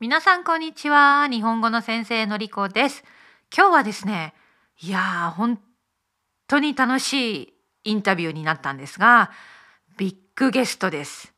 [0.00, 1.28] 皆さんこんにちは。
[1.30, 3.04] 日本語の先生のりこです。
[3.56, 4.34] 今日はですね
[4.80, 5.60] いやー本
[6.48, 7.54] 当に楽しい
[7.84, 9.30] インタビューになったんですが
[9.96, 11.32] ビッグゲストです。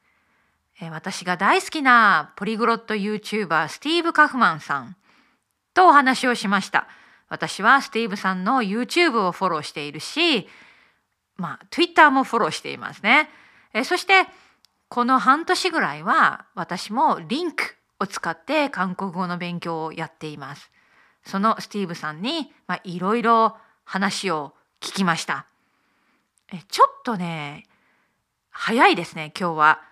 [0.80, 4.96] え私が大好きなポリグロット YouTuber スティーブ・カフマンさん
[5.74, 6.88] とお話をしました。
[7.28, 10.48] 私はスティーブさんの YouTube をフォローしているし
[11.36, 13.28] まあ Twitter もフォローしていますね。
[13.74, 14.26] えそして
[14.88, 20.70] この半年ぐらいは私もリンクを使って韓国語の勉強をやっています。
[21.24, 22.52] そのスティーブさんに
[22.84, 25.46] いろいろ話を聞きました。
[26.52, 27.64] えちょっとね
[28.50, 29.82] 早いですね今日は。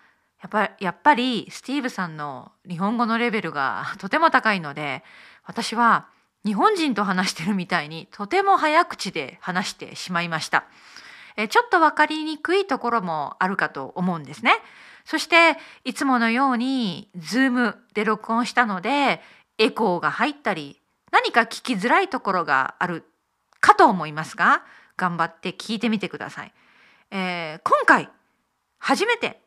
[0.41, 5.03] やっぱやっぱりスティーブさんの日本語のレベルが とても高いので
[5.45, 6.07] 私は
[6.45, 10.65] 日本人と話してるみたいにとても早口で話してしまいました。
[11.37, 14.55] えちょっと分かりにくいところもあるかと思うんですね。
[15.05, 19.21] そしていつものように Zoom で録音したので
[19.59, 20.81] エコーが入ったり
[21.13, 23.05] 何か聞きづらいところがある
[23.61, 24.65] かと思いますが
[24.97, 26.53] 頑張って聞いてみてください。
[27.11, 28.09] えー今回
[28.79, 29.41] 初めて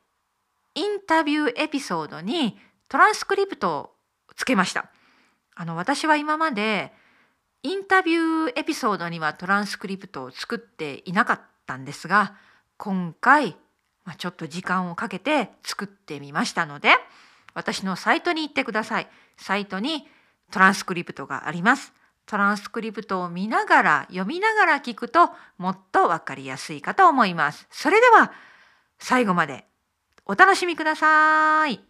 [0.74, 2.58] インタビューエピソードに
[2.90, 3.92] トランスクリプトを
[4.36, 4.90] つけました。
[5.56, 6.94] あの私は今まで
[7.64, 12.36] インタビューエピソードにはトランスクリプトを作っていなかったんですが
[12.78, 13.58] 今回
[14.08, 16.92] まあ、ちょっと時間をかけて作ってみましたので
[17.54, 19.08] 私のサイトに行ってください。
[19.36, 20.08] サイトに
[20.52, 21.92] トランスクリプトがあります。
[22.26, 27.68] トランスクリプトを見ながら読みながら聞くともっとわかりやすいかと思います。
[27.70, 28.32] それでは
[29.00, 29.66] 最後まで
[30.26, 31.82] お楽しみください。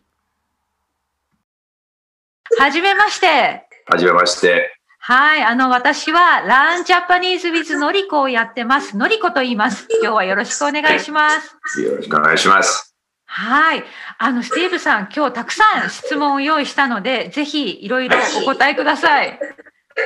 [2.58, 3.68] はじめまして。
[3.88, 4.77] はじめまして。
[5.10, 8.98] はい、あの私はランジャパニーズウィズのりこをやってます。
[8.98, 9.88] のりこと言います。
[10.04, 11.82] 今日はよろしくお願いします。
[11.82, 12.94] よろしくお願いします。
[13.26, 13.86] はい。
[14.18, 19.40] あの、スティーブさん、今日たくさん質問を用意したので、ぜひいろいろお答えください。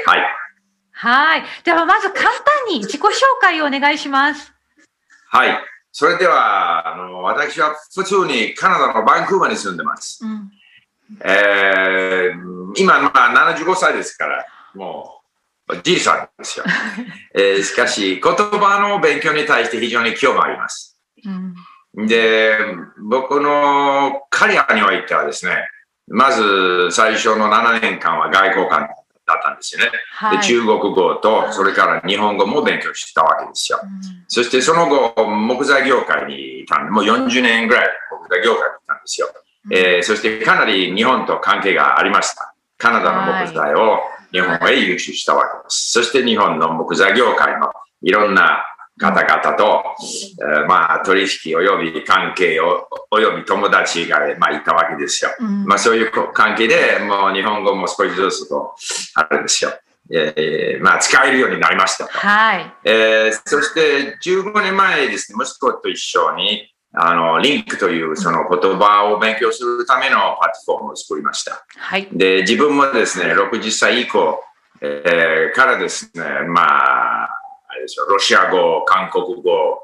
[0.05, 0.35] はい。
[0.91, 1.45] はい。
[1.63, 2.33] では、まず簡単
[2.69, 3.09] に自己紹
[3.41, 4.53] 介をお願いします。
[5.31, 5.65] はい。
[5.92, 10.23] それでは、あの、私は普通にカナダのバンクーバーに住んでます。
[10.23, 10.52] うん。
[11.21, 14.45] えー、今、まあ、75歳ですから、
[14.76, 15.21] も
[15.70, 16.65] う、じいさんですよ。
[17.36, 20.98] えーしかし、言葉の勉強に対して非常に興味あります。
[21.95, 22.08] うん。
[22.08, 22.58] で、
[22.98, 25.67] 僕のキャリアにおいてはですね、
[26.08, 28.87] まず最初の7年間は外交官
[29.26, 29.92] だったんですよね。
[30.14, 30.37] はい。
[30.37, 33.80] で中国語と、それから日本語も勉強したわけですよ。
[34.27, 39.27] そしてその後、木材業界にいたんで、もう40年ぐらい木材業界にいたんですよ。
[39.71, 42.53] えーそしてかなり日本と関係がありました。
[42.77, 43.99] カナダの木材を
[44.31, 45.92] 日本へ輸出したわけです。
[45.92, 47.71] そして日本の木材業界の
[48.02, 48.64] いろんな
[48.97, 49.83] 方々と、
[50.42, 55.31] えーまあ取引及び関係を及び友達が、まあ、いたわけですよ。
[55.39, 58.75] うんまあそういう関係でもう日本語も少しずつと
[59.15, 59.71] あるんですよ。
[60.14, 62.11] えーまあ使えるようになりましたと。
[62.11, 62.73] はい。
[62.83, 71.65] えーそして15年前ですね、息子と一緒に、あの、リンクというその言葉を勉強するためのプラットフォームを作りました。
[71.77, 72.07] はい。
[72.11, 74.43] で、自分もですね、60歳以降、
[74.81, 77.29] えーからですね、まあ、
[77.71, 79.83] あれですよ、ロシア語、韓国語、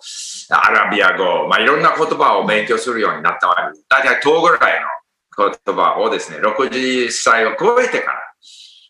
[0.49, 3.85] アラビア語、まあいろんな言葉を勉強するようになったわけです。
[3.87, 8.26] 大体10ぐらいの言葉をですね、60歳を超えてから、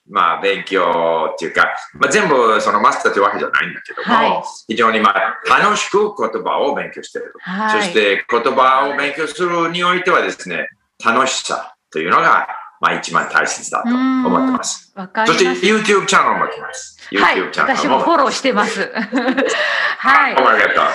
[0.10, 7.40] まあ、勉強っていうか、まあ、全部そのマスターというわけじゃないんだけども、はい非常にまあ楽しく言葉を勉強していると。
[7.40, 7.82] はい。
[7.82, 10.70] そして言葉を勉強するにおいてはですね、
[11.04, 12.48] 楽しさというのが、
[12.80, 14.92] まあ、一番大切だと思ってます。
[14.96, 15.68] わかりそして。
[15.68, 16.98] YouTube チャンネルも来ます。
[17.16, 17.38] はい。
[17.38, 17.98] YouTube チャンネ私ルも。
[18.00, 18.82] もフォローしてます。
[20.00, 20.36] はい。
[20.36, 20.86] ありがとう。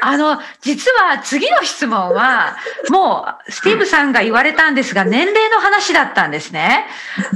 [0.00, 2.56] あの、実は次の質問は、
[2.90, 6.86] もう、スティーブさんが言われたんですが、年齢の話だったんですね。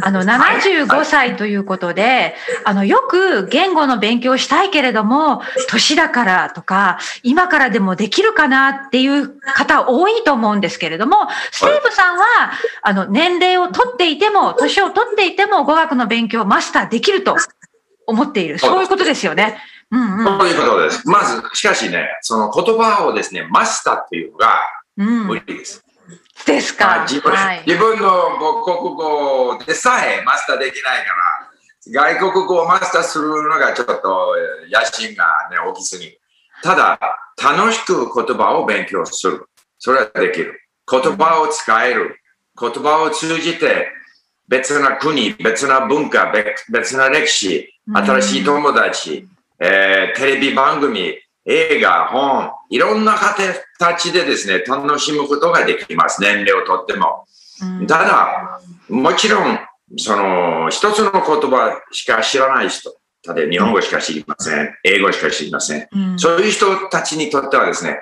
[0.03, 11.17] あの、75歳ということで、あの、よく言語の勉強したいけれども、年だからとか、今からでもできるかなっていう方多いと思うんですけれども、
[11.53, 12.25] スティーブさんは、
[12.83, 17.37] あの、年齢を取っていても、年を取っていても、語学の勉強をマスターできると
[18.07, 18.59] 思っている。
[18.59, 19.59] そういうことですよね。
[19.93, 20.25] うんうん。
[20.25, 21.09] そういうことです。
[21.09, 24.61] まず、しかしね、その言葉をですね、マスターっていうのが
[24.97, 25.35] うん無。
[25.37, 25.85] 理です。
[26.47, 26.87] ですか。
[26.87, 27.63] まあ自分はい。
[27.67, 28.09] 自分の
[28.39, 31.15] 母国語でさえマスターできないか
[31.93, 33.93] ら、外国語をマスターするのがちょっと
[34.65, 36.21] えー野心が、ね、大きすぎる。
[36.63, 36.99] ただ、
[37.43, 39.47] 楽しく言葉を勉強する。
[39.79, 40.61] それはできる。
[40.91, 42.19] 言葉を使える。
[42.59, 43.89] 言葉を通じて
[44.49, 49.27] 別な国、別な文化、別別な歴史、新しい友達、
[49.65, 51.15] えーテレビ番組、
[51.47, 53.15] 映画、本、いろんな
[53.79, 56.21] 形でですね、楽しむことができます。
[56.21, 57.27] 年齢をとっても。
[57.87, 59.59] ただ、もちろん、
[59.99, 62.91] その、一つの言葉しか知らない人、
[63.35, 65.89] 例えば日本語しか知りません、英語しか知りません。
[66.17, 68.01] そういう人たちにとってはですね、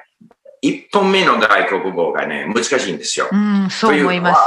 [0.63, 3.29] 一本目の外国語がね、難しいんですよ。
[3.31, 4.41] うん、そう思います。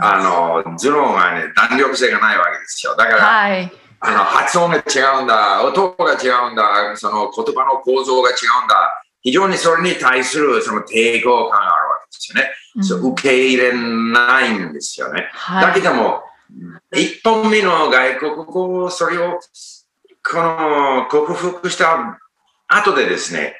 [0.00, 2.94] あの、頭脳がね、弾力性がないわけですよ。
[2.96, 3.72] だから、はい、
[4.06, 9.02] あの発音が違うんだ、音が違うんだ、その言葉の構造が違うんだ。
[9.20, 12.50] 非常にそれに対するその抵抗感があるわけですよね。
[12.76, 15.28] うん、そう受け入れないんですよね。
[15.32, 16.22] はい、だけども、
[16.94, 19.40] 一本目の外国語、それを
[20.22, 22.20] この克服した
[22.68, 23.56] 後でですね、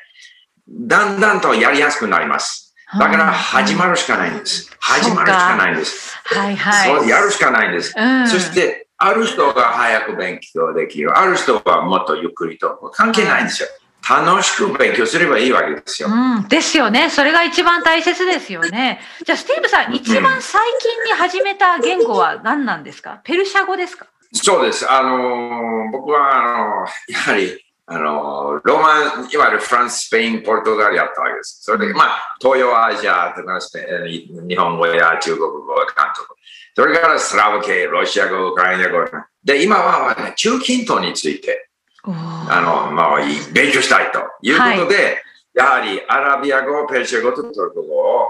[0.68, 2.72] だんだんとやりやすくなります。
[3.00, 4.70] だから始まるしかないんです。
[4.78, 6.16] 始まるしかないんです。
[6.24, 7.00] はいはい。
[7.00, 7.92] そうやるしかないんです。
[7.96, 11.16] うん、そして、ある人が早く勉強できる。
[11.16, 12.90] ある人はもっとゆっくりと。
[12.94, 13.68] 関係ないんですよ。
[14.08, 16.08] 楽しく勉強すればいいわけですよ。
[16.08, 17.10] うん、ですよね。
[17.10, 19.00] それが一番大切ですよね。
[19.24, 23.20] じゃあ、スティーブさん、一番最近に始めた言語は何なんですか？
[23.24, 24.06] ペルシャ語ですか？
[24.32, 24.90] そうです。
[24.90, 31.60] あの、僕は、あの、やはり、あの、ローマン、いわゆるフランス、スペイン、ポルトガルやったわけです。
[31.62, 36.36] それで、まあ、東洋アジアとか日本語や中国語、韓国語。
[36.76, 38.98] それからスラブ系、ロシア語、ウクライナ語。
[39.42, 41.70] で、今は、ね、中近東について、
[42.04, 43.16] あの、まあ、
[43.54, 45.16] 勉強したいということで、はい、
[45.54, 48.26] やはりアラビア語、ペルシャ語とトルコ語を、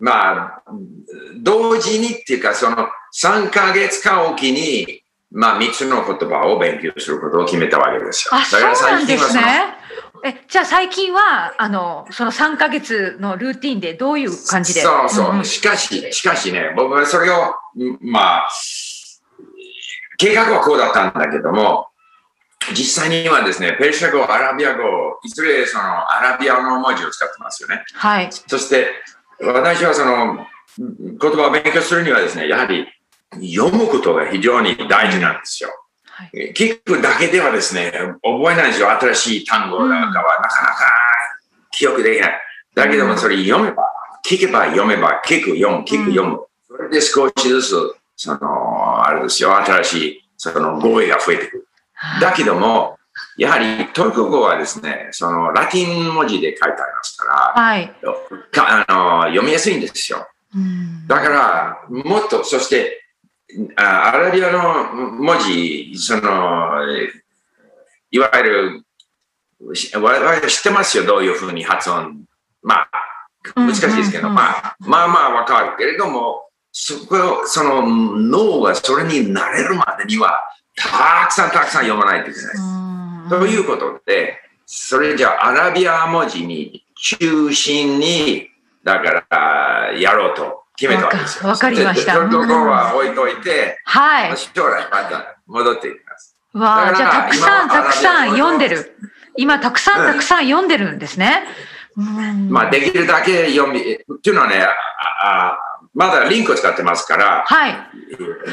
[0.00, 0.62] まあ、
[1.42, 2.86] 同時にっていうか、その
[3.20, 5.02] 3ヶ月間おきに、
[5.32, 8.34] まあ、3つの言葉を勉強することを決めたわけですよ。
[8.36, 9.42] あ、そうなんですね。
[10.24, 14.80] え、じゃあ最近は、あの、その3ヶ月のルーティンでどういう感じで？
[14.80, 15.36] そうそう。
[15.36, 17.54] うん、しかし、しかしね、僕はそれを、
[18.00, 18.48] まあ、
[20.18, 21.88] 計画はこうだったんだけども、
[22.70, 27.82] 実際にはですね、ペルシャ語、アラビア語、いずれそのアラビアの文字を使ってますよね。
[27.94, 28.28] はい。
[28.30, 28.86] そして、
[29.40, 30.46] 私はその
[30.78, 32.86] 言葉を勉強するにはですね、やはり
[33.54, 35.70] 読むことが非常に大事なんですよ。
[36.22, 37.90] はい、聞くだけではですね、
[38.22, 38.90] 覚えないんですよ。
[38.90, 40.74] 新しい単語なんかはなかなか
[41.72, 42.40] 記憶できない。
[42.74, 43.84] だけどもそれ読めば、
[44.24, 46.46] 聞けば読めば、聞く、読む、聞く、読む。
[46.68, 51.68] それで少しずつ、その、あれですよ、新しい、その語彙が増えてくる。
[52.20, 52.98] だけども、
[53.36, 57.94] やはりトルコ語はですね、そのラティン文字で書いてありますから、はい、
[58.56, 60.26] あの読みやすいんですよ。
[61.06, 63.01] だから、もっと、そして
[63.76, 66.70] アラビアの文字、その、
[68.10, 68.82] いわゆる、
[69.94, 72.24] 我々知ってますよ、どういうふうに発音。
[72.62, 72.90] まあ、
[73.54, 80.40] 難しいですけど、まあ、まあまあわかるけれども、そこその脳がそれになれるまでには、
[80.74, 83.28] たくさんたくさん読まないといけない。
[83.28, 86.84] ということで、それじゃあアラビア文字に
[87.18, 88.48] 中心に、
[88.84, 91.50] だからやろうと決めたわけですよ。
[91.50, 92.14] わかりました。
[92.14, 94.36] そのところは置いといて、はい。
[94.36, 96.36] 将来また戻っていきます。
[96.54, 98.96] わあ、じゃあたくさんたくさん読んでる。
[99.36, 101.44] 今たくさんたくさん読んでるんですね。
[101.96, 103.84] うん、まあできるだけ読み、っ
[104.20, 104.66] ていうのはね、
[105.22, 105.58] あ
[105.94, 107.74] まだリンクを使ってますから、はい、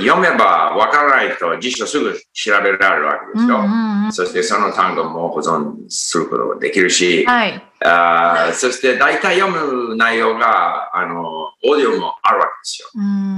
[0.05, 11.23] 読めばわからないと辞書すぐ調べられるわけですよ、うんうん、そしてその単語も保存することができるし、はい、あそして大体読む内容があの
[11.63, 12.89] オーディオもあるわけですよ。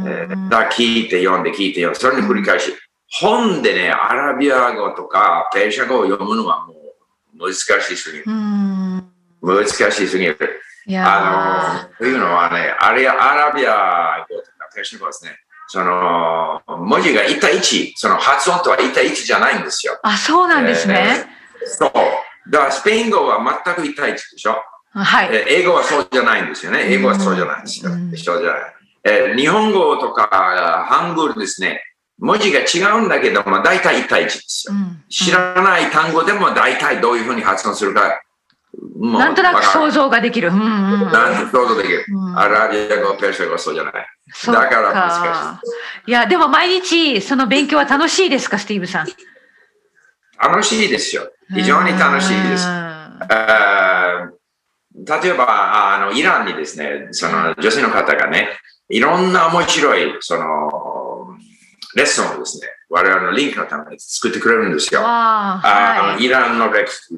[0.08, 2.74] えー、だ聞いて読んで聞いて読んで、それに繰り返し。
[3.14, 8.26] 本でね、アラビア語とかペルシャ語を読むのはもう難しすぎる。
[9.42, 10.38] 難しすぎる。
[10.98, 15.32] あの、というのはね、あれ、アラビア語とかペルシャ語ですね。
[15.68, 19.98] その、文字が1対1、その発音とは1対1じゃないんですよ。
[20.04, 21.26] あ、そうなんですね。
[21.62, 21.92] えー、そう。
[22.52, 24.58] だからスペイン語は全く1対1でしょ。
[24.94, 25.30] はい。
[25.32, 26.92] えー、英語はそうじゃないんですよね。
[26.92, 27.92] 英語はそうじゃないんですよ。
[28.14, 28.62] 一緒じゃない。
[29.04, 31.82] えー、日本語とかハングルですね。
[32.20, 34.74] 文字が違うんだけども、大体1対1ですよ。
[34.74, 38.22] うん、知らない単語でも大体どういうふうに発音するか
[38.96, 40.50] なんとなく想像ができる。
[40.50, 40.62] うんうん、
[41.12, 42.06] なんと想像できる。
[42.10, 43.94] うん、アラビア語、ペルシャ語そうじゃない？
[43.94, 44.02] だ
[44.70, 45.64] から難し
[46.08, 46.12] い。
[46.12, 49.08] いや、でも毎日その勉強は楽しいですか、スティーブさん？
[50.42, 51.30] 楽しいですよ。
[51.54, 52.68] 非常に楽しいです。
[52.68, 52.74] 例
[55.30, 58.50] えばあの、イランにですね、その女性の方がね、
[58.90, 61.36] いろんな面白いその
[61.96, 65.02] レッスンをですね、我々のリンクのために作ってくれるんですよ。
[65.04, 67.18] あ、はい、イランの歴史、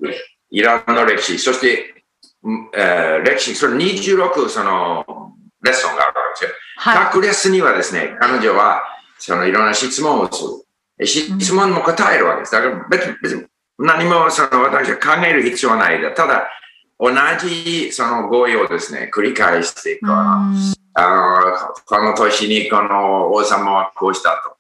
[0.53, 1.95] イランの歴史、そして、
[2.75, 5.33] えー、歴史、その26その
[5.63, 6.57] レッスンがあるわけですよ。
[6.77, 8.83] はい、各レッスンにはですね、彼女は
[9.17, 10.43] そのいろんな質問をす
[10.99, 11.07] る。
[11.07, 12.51] 質問も答えるわけです。
[12.51, 13.45] だから別に別に
[13.79, 16.13] 何もその私は考える必要はない。
[16.13, 16.47] ただ、
[16.99, 17.09] 同
[17.41, 20.05] じその語彙をですね、繰り返していく。
[20.11, 20.51] あ
[20.95, 24.55] の、この年にこの王様はこうしたと。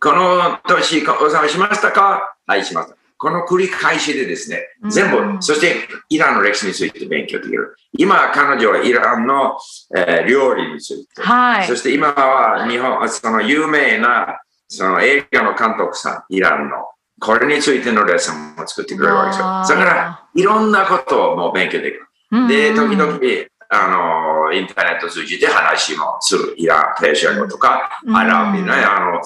[0.00, 2.34] この年、王様しましたか？
[2.46, 2.96] はい、しました。
[3.22, 5.76] この繰り返しでですね、全部、うん、そして
[6.08, 7.76] イランの歴史について勉強できる。
[7.96, 9.56] 今、彼女はイランの、
[9.96, 16.88] えー、料理について、はい、そして今は日本、その有名なその映画の監督さん、イランの、
[17.20, 19.44] これについてのレッスンも作ってくれるわけですよ。
[19.44, 22.48] だから、いろんなことをもう勉強できる。
[22.48, 23.20] で、時々、
[23.68, 26.54] あの、インターネット通じて話もする。
[26.56, 29.20] イラン、ペーシャ語とか、アラビね、あの、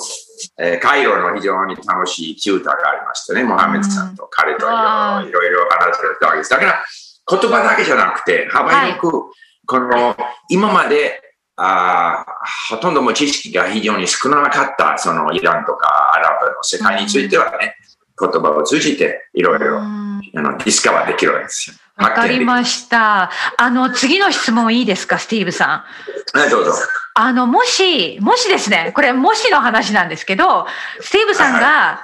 [0.58, 3.44] えー、カイロの非常に楽しいチューターがありましたね。
[3.44, 4.70] モハメドさんと彼とい
[5.32, 6.50] ろいろ話してたわけです。
[6.50, 6.84] だから、
[7.28, 9.10] 言葉だけじゃなくて、幅広く、
[9.66, 10.16] この、
[10.48, 11.22] 今まで、
[11.58, 12.26] あ
[12.68, 17.76] ほとんども知識が非常に少なかった、そのイランとかアラブの世界についてはね、
[18.18, 19.82] 言葉を通じていろいろあ
[20.34, 21.76] のディスカバーできるわけですよ。
[21.96, 23.30] わかりました。
[23.56, 25.84] あの、次の質問いいですか、スティーブさ
[26.34, 26.38] ん。
[26.38, 26.72] はい、どうぞ。
[27.14, 30.66] あの、もし、もしですね、これ、もしの話なんですけど、
[31.00, 32.02] スティーブさんが、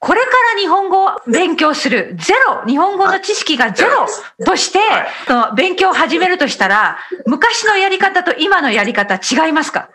[0.00, 0.26] これか
[0.56, 4.08] ら日本語を勉強する、ゼロ、日本語の知識がゼロ
[4.44, 4.80] として、
[5.28, 9.88] その勉強を始めるとしたら、昔のやり方と今のやり方違いますか？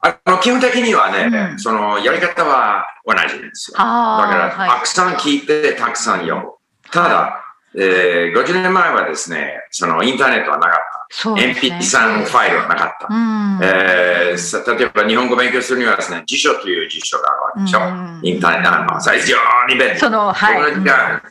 [0.00, 3.76] あの基本的にはね、うん、そのやり方は同じですよ。
[3.76, 6.52] だから、はい、たくさん聞いて、たくさん読む。
[6.90, 10.78] ただ、えー、50年前はですね、そのインターネットはなかっ
[11.22, 11.34] た。
[11.34, 13.06] ね、MP3 ファイルはなかった。
[13.08, 17.78] うん、えー、例えば日本語勉強するにはですね、辞書という辞書があるわけでしょ。
[17.80, 19.36] うん、インターネットは非常
[19.68, 19.98] に便利。
[19.98, 20.62] その、はい。
[20.62, 20.84] 僕の時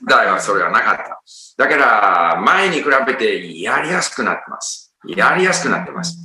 [0.08, 1.22] 代はそれはなかった。
[1.58, 4.96] だから、前に比べてやりやすくなってます。
[5.06, 6.18] やりやすくなってます。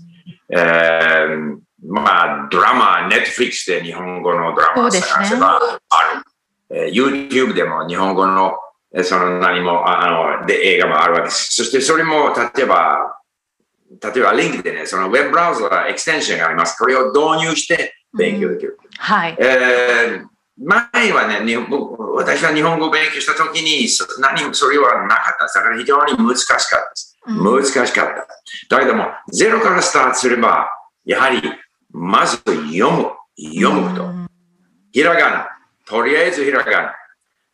[0.51, 1.59] えー、
[1.89, 5.59] まあ、ドラマ、ネットフリックスで日本語のドラマを探せば
[5.89, 6.23] ある。
[6.71, 8.55] えー、YouTube でも日本語の
[9.05, 11.55] その何も、あの、で映画もあるわけです。
[11.55, 13.19] そしてそれも、例えば、
[14.03, 16.79] 例えばリンクでね、そのウェブブラウザエクステンションがあります。
[16.79, 18.79] これを導入して勉強できる。
[18.81, 19.37] うん、はい。
[19.39, 20.27] えー、
[20.59, 21.41] 前はね、
[22.15, 23.89] 私は日本語を勉強したときに
[24.21, 25.61] 何それはなかった。
[25.61, 27.19] だから非常に難しかったです。
[27.27, 28.77] 難しかった。
[28.77, 30.69] だけども、ゼロからスタートすれば、
[31.05, 31.41] やはり、
[31.91, 33.11] まず読む。
[33.37, 34.13] 読むこと。
[34.93, 35.49] ひらがな。
[35.87, 36.95] とりあえずひらがな。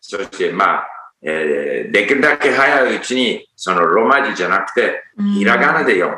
[0.00, 0.86] そして、まあ、
[1.22, 5.02] えー、できるだけ早いうちに、そのロマ字じゃなくて、
[5.34, 6.16] ひらがなで読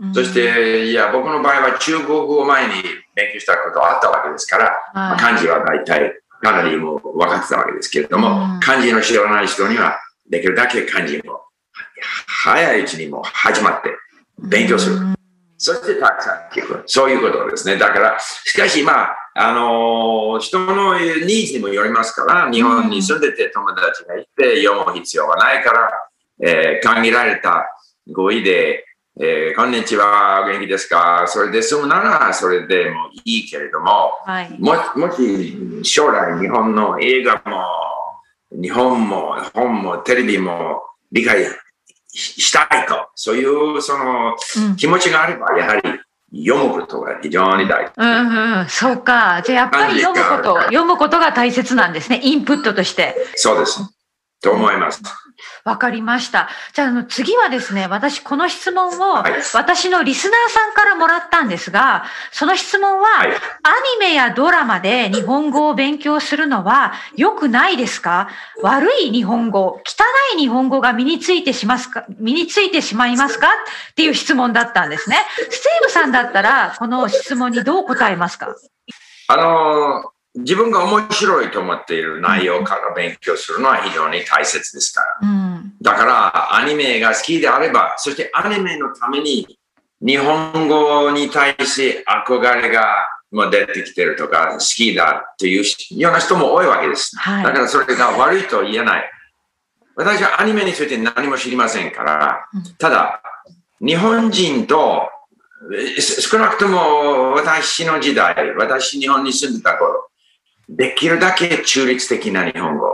[0.00, 0.06] む。
[0.08, 2.74] うん、そして、いや、僕の場合は中国語を前に
[3.14, 11.42] 勉強したことあったわけですから、はいまあ、漢字は大体かなりもう分かってたわけですけれども、うん、漢字の知らない人には、できるだけ漢字も
[12.26, 13.90] 早いうちにも始まって
[14.38, 14.96] 勉強する。
[14.96, 15.14] うん
[15.64, 16.82] そしてたくさん聞く。
[16.86, 17.76] そういうことですね。
[17.76, 25.90] だから、しかしまあ、あのー、人のニーズにもよりますから、日本に住んでて友達がいて読む必要はないから、
[26.40, 27.66] えー、限られた
[28.10, 28.84] 語彙で、
[29.20, 31.24] えー、こんにちは、元気ですか？
[31.26, 37.64] それで済むならそれでもいいけれども、はい、ももし将来日本の映画も、
[38.50, 41.46] 日本も本もテレビも理解
[42.08, 44.36] したいと、そういうその
[44.76, 45.82] 気持ちがあれば、やはり
[46.34, 47.92] 読むことが非常に大事。
[47.96, 49.42] うんうん、そうか。
[49.44, 52.20] じゃあやっぱり読むこと、読むことが大切なんですね。
[52.22, 53.16] インプットとして。
[53.36, 53.80] そうです。
[54.40, 55.02] と思います。
[55.64, 56.48] わかりました。
[56.72, 63.36] じゃあ、あの、次はですね、私、この質問を、私のリスナーさんからもらったんですが、その質問は、はい、アニ
[64.00, 68.28] メやドラマで日本語を勉強するのは良くないですか？
[68.62, 73.46] 悪い日本語、汚い日本語が身についてしますか、身についてしまいますか？
[73.46, 75.16] っていう質問だったんですね。
[75.36, 78.54] スティーブさんだったら、この質問にどう答えますか？
[79.28, 85.28] あのー自分が面白いと思っている内容から勉強するのは非常に大切ですから。
[85.28, 89.58] うん、だから、アニメが好きであれば、そしてアニメのために
[90.00, 95.64] 日本語に対して憧れがもう出てきてるとか、好きだという
[95.98, 97.16] ような人も多いわけです。
[97.18, 99.10] はい、だからそれが悪いと言えない。
[99.94, 102.46] 私はアニメについて何も知りませんから、
[102.78, 103.22] ただ、
[103.80, 105.10] 日本人と
[106.20, 110.08] 少なくとも私の時代、私日本に住んでた頃、
[110.68, 112.86] できるだけ中立的な日本語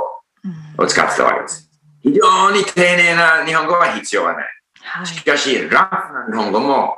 [0.79, 1.71] を使ってたわけです。
[2.03, 5.07] 非常に丁寧な日本語は必要はない。
[5.07, 6.97] しかし、ラフな日本語も、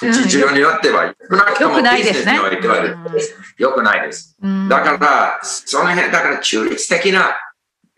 [0.00, 2.76] 実情によっては、少なくともビジネスにおいては
[3.58, 4.36] 良くないです。
[4.68, 7.36] だから、その辺、だから中立的な、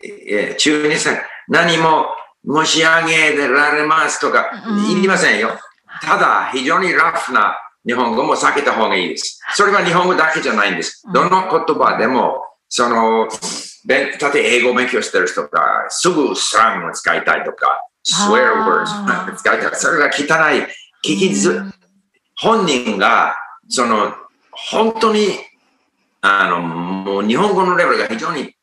[0.01, 2.07] え中立的何も
[2.45, 4.51] 申し上げられますとか
[4.87, 5.57] 言いませんよ。
[6.01, 9.39] ただ、非常にラフな日本語も避けた方がいいです。
[9.55, 11.01] それは日本語だけじゃないんです。
[11.13, 13.29] どの言葉でも、その、
[13.87, 20.67] 例えば英語を勉強してる人が、すぐスラングを使いたいとか、swear words 使いたそれが汚い。
[21.05, 21.63] 聞きず、
[22.35, 23.37] 本人が、
[23.69, 24.13] その、
[24.51, 25.39] 本当に、
[26.21, 28.53] あの、もう日本語のレベルが非常に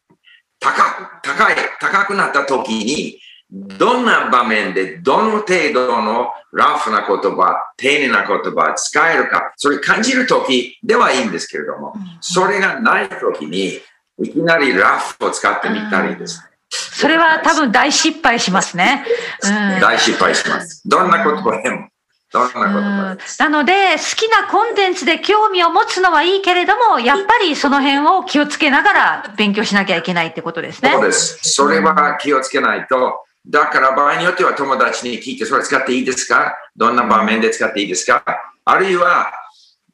[0.61, 3.19] 高高い、高くなった時に、
[3.51, 13.81] どんな場面でどの程度のラフな言葉、丁寧な言葉使えるか、それ感じる時ではいいんですけれども、それがない時に、
[14.21, 16.45] いきなりラフを使ってみたりですね。
[16.71, 19.05] それは多分大失敗しますね。
[19.43, 20.83] うん、大失敗します。
[20.87, 21.89] どんな言葉でも。
[22.33, 30.91] どんな言葉なので、好きなコンテンツで興味を持つのはいいけれども、やっぱりその辺を気をつけながら勉強しなきゃいけないってことですね。
[30.93, 31.39] そうです。
[31.43, 36.55] それは気をつけないと、だから場合によっては友達に聞いて、それ使っていいですか？
[36.77, 38.25] どんな場面で使っていいですか？
[38.65, 39.31] あるいは、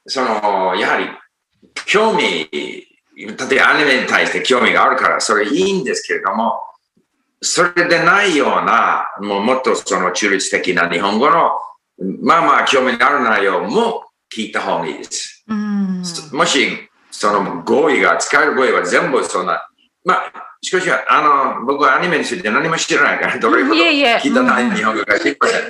[0.07, 1.07] その、やはり、
[1.87, 6.61] 興味、例えばアニメに対して興味があるから、それいいんですけれども、
[7.43, 11.51] それでないような、もうもっとその中立的な日本語の、
[12.23, 14.05] まあまあ興味のある内容も
[14.35, 15.45] 聞いた方がいいです。
[16.33, 19.69] もし、その語彙が、使える語彙は全部そんな、
[20.05, 25.61] まあ、しかし、あの、僕はアニメについて何も知らないから、どれほど聞いたない日本語が知りません。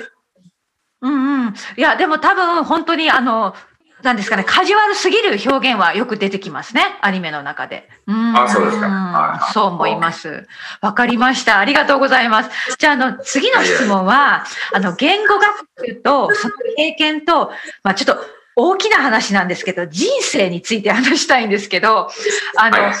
[1.01, 1.53] うんうん。
[1.77, 3.55] いや、でも多分本当にあの、
[4.03, 7.87] なんですかね、カジュアルすぎる表現はよく出てきますね、アニメの中で。
[8.07, 9.49] うんあ、そうですか。
[9.53, 10.47] そう思います。
[10.81, 11.59] わかりました。
[11.59, 12.49] ありがとうございます。
[12.77, 17.51] じゃあ、あの、次の質問は、あの、言語学習と、その経験と、
[17.83, 18.23] まあ、ちょっと、
[18.55, 22.09] 大きな話なんですけど、人生について話したいんですけど、
[22.57, 22.93] あの、はい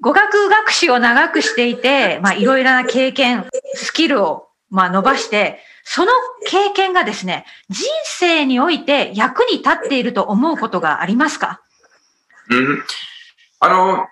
[0.00, 6.10] 語学学習を長くしていて、 まあ、いろいろな経験、スキルを、まあ、伸ばして、その
[6.46, 11.60] 経験がですね、人生において役に立っていると思うことがありますか？
[12.50, 12.84] うん。
[13.60, 14.06] あの、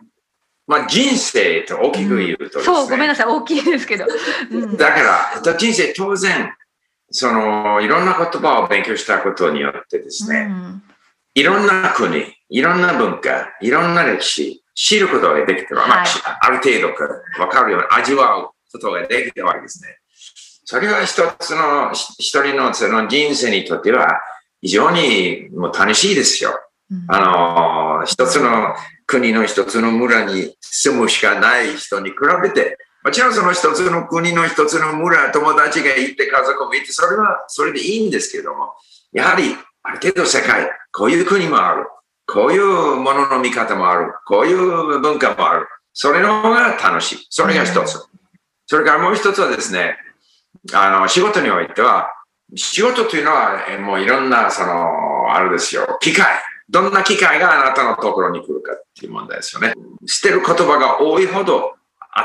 [0.67, 4.07] まあ、人生と大きく言うと、ねうん、そう、ごめんなさい、大きいですけど。
[4.51, 5.03] うん、だか
[5.45, 6.55] ら、人生当然、
[7.11, 10.83] その、いろんな言葉を勉強したことによってですね、うん、
[11.35, 16.05] いろんな国、いろんな文化、いろんな歴史、知ることができては、まあ、
[16.41, 16.89] ある程度
[17.41, 19.99] わかるように味わうことができてわけですね。
[20.65, 24.21] それは一つの、一人のその人生にとっては
[24.61, 26.59] 非常にもう楽しいですよ。
[26.91, 28.75] うん、あの、一つの
[29.07, 38.73] 国の一つの村に住むしかない人に比べて、もちろんその一つの国の一つの村、友達がいて家族もいて、それはそれでいいんですけれども、
[39.13, 41.87] やはりある程度世界、こういう国もある。
[42.35, 44.13] こういうものの見方もある。
[44.27, 45.69] こういう文化もある。
[45.93, 47.27] それの方が楽しい。
[47.31, 48.05] それが一つ。
[48.67, 49.97] それからもう一つはですね、
[50.73, 52.11] あの、仕事においては、
[52.57, 56.27] 仕事というのは、もういろんな、その、あるですよ、機会。
[56.69, 59.73] どんな機会があなたのところに来るかっていう問題ですよね。
[60.05, 61.77] 捨てる言葉が多いほど、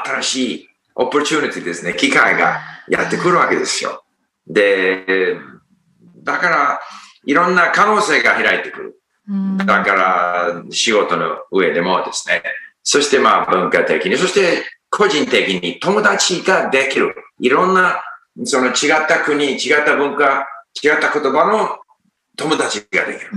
[0.06, 4.04] 新しいオプチュニティですね、機会がやってくるわけですよ。
[4.48, 5.38] で、
[6.24, 6.80] だから、
[7.26, 8.99] いろんな可能性が開いてくる。
[9.65, 12.42] だから仕事の上でもですね、
[12.84, 17.13] そしてまあ文化的に、そして個人的に友達ができる。
[17.39, 18.02] いろんな
[18.44, 20.48] その違った国、違った文化、
[20.84, 21.78] 違った言葉の
[22.39, 23.32] 友達ができる。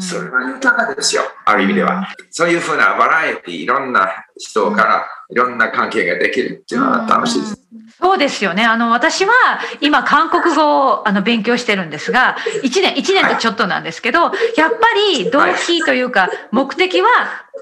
[0.00, 2.08] それは豊かですよ、ある意味では。
[2.30, 7.58] そういうふうなバラエティ、いろんな人からいろんな関係ができるっていうのは楽しいです。
[8.00, 8.64] そうですよね。
[8.64, 9.32] あの、私は
[9.80, 14.34] 今韓国語をあの勉強してるんですが、1年、1年とちょっとなんですけど、やっぱ
[15.16, 17.08] り動機というか、目的は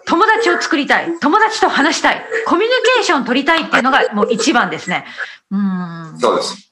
[0.07, 1.19] 友達を作りたい。
[1.21, 2.25] 友達と話したい。
[2.47, 5.05] コミュニケーションを取りたいっていうのがもう一番ですね。
[5.51, 6.19] うん。
[6.19, 6.72] そうです。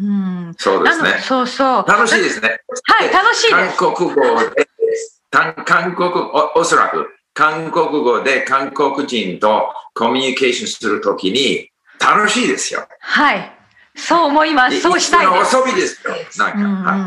[0.00, 0.54] うん。
[0.58, 1.18] そうですね。
[1.20, 1.84] そうそう。
[1.86, 2.60] 楽しいですね。
[2.84, 3.76] はい、楽しいです。
[3.76, 4.68] 韓国語で、
[5.64, 12.86] 韓国お、おそらく韓国語で韓国人とコミュニケーションするときに楽しいですよ。
[13.00, 13.52] はい。
[13.94, 14.80] そう思います。
[14.80, 15.56] そうしたいです。
[15.56, 16.14] 遊びですよ。
[16.38, 16.58] なんか。
[16.58, 17.00] うん、はい、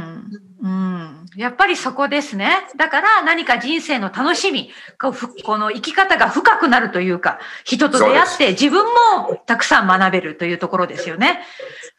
[0.63, 2.49] うんやっぱりそこですね。
[2.75, 11.41] だから何か人生の楽しみ、この生き方が深くなるというか、人と出会って自分もたくさん学べるというところですよね。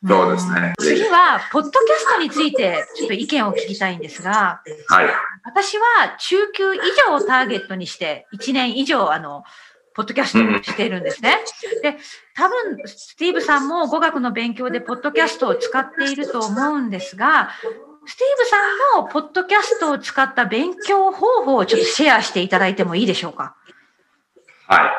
[0.06, 0.74] そうですね。
[0.78, 5.06] 次は、ポッドキャストについてちょっと意見を聞きたいんですが、はい。
[5.44, 9.44] 私は中級以上をターゲットにして、1年以上、あの、
[9.96, 11.38] ポッドキャストをしているんですね。
[11.82, 11.96] で、
[12.34, 17.50] 多分、スティーブさんも語学の勉強でポッドキャストを使っていると思うんですが、
[18.08, 18.56] スティーブさ
[19.00, 23.56] んのポッドキャストを使った勉強方法をちょっとシェアしていただいてもいいでしょうか？
[24.68, 24.90] はい。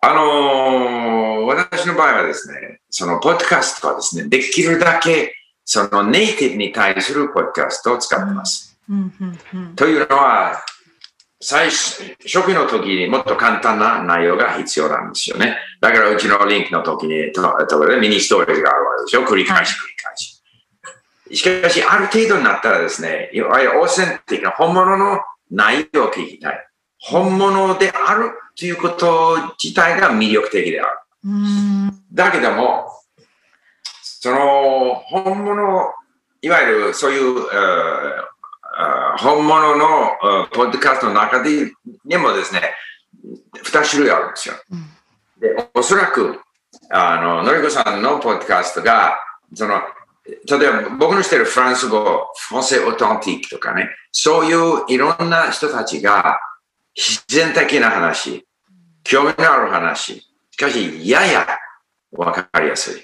[0.00, 8.78] あのー、私の場合はですね、そのポッドキャストはですね、できるだけそのネイティブに対するポッドキャストを使ってます。
[9.76, 10.64] というのは、
[11.40, 15.58] 最初初期の時にもっと簡単な内容が必要なんですよね。
[15.80, 19.24] だからうちのリンクの時に、とところでミニストーリーがあるわけでしょ。
[19.24, 20.31] 繰り返し繰り返し。
[21.32, 26.68] しかし、ある程度になったらですね、いわゆるオーセンティックな本物の内容を聞きたい。
[26.98, 30.98] 本物であるということ自体が魅力的である。
[32.12, 32.86] だけども、
[34.02, 35.90] その本物、
[36.42, 37.46] いわゆるそういう、
[39.18, 40.10] 本物の
[40.52, 41.72] ポッドキャストの中で
[42.04, 42.62] にもですね、
[43.64, 44.54] 2種類あるんですよ。
[45.40, 46.40] で、おそらく、
[46.90, 49.18] あの、のりこさんのポッドキャストが、
[49.54, 49.82] その、
[50.24, 56.38] 例えば僕の知ってるフランス語、フォンセオトンティックとかね、そういういろんな人たちが
[56.96, 58.46] 自然的な話、
[59.02, 61.46] 興味のある話、しかしやや
[62.12, 63.02] わかりやすい。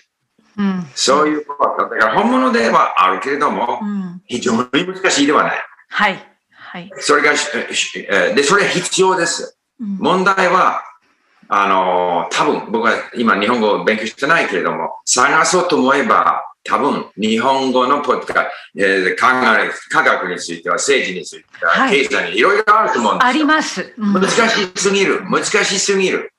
[0.59, 5.59] うん、そういうことだから本物ではあるけれども、うん、非常に難しいではない。
[5.89, 6.19] はい。
[6.51, 6.91] はい。
[6.99, 9.57] それが、で、それは必要です。
[9.81, 10.83] うん、問題は、
[11.49, 19.27] あの、多分僕は今日本語を勉強してないけれども、探そうと思えば、多分日本語のポッドカえー、考
[19.59, 23.29] え、科学については、政治については、はい、経済にいろいろあると思うんですよ。
[23.29, 23.95] あります。
[23.97, 24.37] うん、難し
[24.77, 25.23] すぎる。
[25.25, 26.33] 難しすぎる。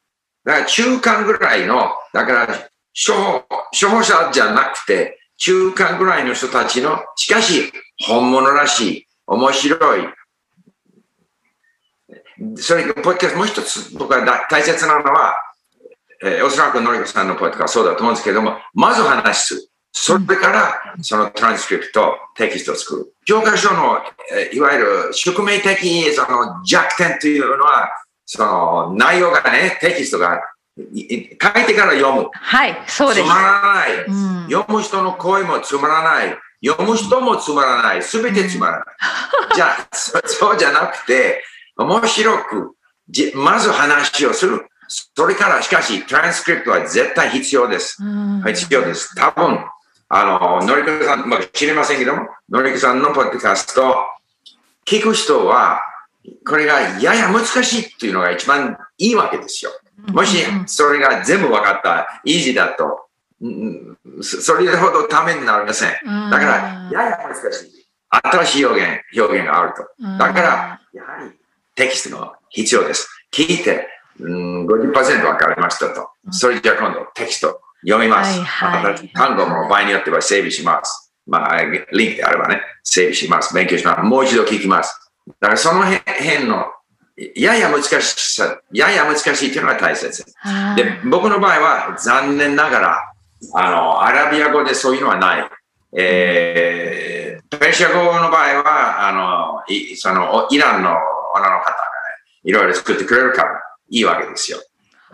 [0.45, 2.47] だから中間ぐらいの、だから
[2.93, 7.73] 処方、処方者じゃなくて、中間ぐらいの人たちの、しかし
[8.05, 10.07] 本物らしい、面白い。
[12.55, 15.35] それ、ポッドキャストもう一つ僕は大切なのは、
[16.23, 19.68] えー、おそらくのりこさんのポッドキャストそうだと思うんですけども、まず話する。
[19.91, 23.13] それからそのトランスクリプト、テキストを作る。
[23.25, 23.99] 教科書の、
[24.33, 27.89] えー、いわゆる宿命的その弱点というのは、
[28.25, 30.39] その内容がね、テキストが
[30.77, 32.29] 書いてから読む。
[32.31, 33.25] はい、そうです。
[33.25, 34.05] つまらない。
[34.05, 36.37] うん、読む人の声もつまらない。
[36.65, 38.03] 読む人もつまらない。
[38.03, 38.85] すべてつまらない。
[39.49, 41.43] うん、じゃあそ、 そうじゃなくて、
[41.77, 42.75] 面白く、
[43.35, 44.67] まず話をする。
[45.15, 47.97] それから、しかし、トランスクリプトは絶対必要です。
[48.03, 49.15] うん、必要です。
[49.15, 49.65] 多分、
[50.09, 53.95] あの、のりこさん、まあ、知りませんけども、のりこさんのポッドキャスト、
[54.85, 55.81] 聞く人は、
[56.47, 59.71] これがやや難しいっていうのが一番いいわけですよ。
[60.07, 63.05] もしそれが全部分かった、イージーだと、
[64.21, 65.89] それほどためになりません。
[66.31, 67.85] だから、やや難しい。
[68.11, 69.87] 新しい表現、表現があると。
[70.17, 71.31] だから、やはり
[71.75, 73.07] テキストが必要です。
[73.31, 73.87] 聞いて、
[74.19, 74.91] うん、50%
[75.21, 76.09] 分かりましたと。
[76.31, 78.39] それじゃ今度テキスト読みます。
[78.41, 81.13] はいはい、単語も場合によっては整備します。
[81.27, 83.53] まあ、リンクであればね、整備します。
[83.53, 84.01] 勉強します。
[84.01, 85.11] もう一度聞きます。
[85.39, 86.65] だからその辺の
[87.35, 90.25] やや難しさ、やや難しいというのが大切。
[90.75, 93.13] で、僕の場合は残念ながら、
[93.55, 95.49] あの、アラビア語でそういうのはない。
[95.97, 100.89] えー、ペルシャ語の場合は、あの、いそのイランの
[101.35, 101.75] 女の方がね、
[102.43, 104.59] いろいろ作ってくれるからいいわけですよ。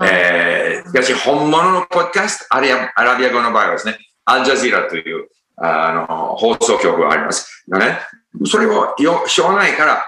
[0.02, 5.28] えー、しかし本物のポッドキャスト、アラビア語の場合はですね、アルジャジーラという
[5.58, 7.66] あの放送局があります。
[7.68, 8.00] ね、
[8.46, 10.06] それをよしょうがないから、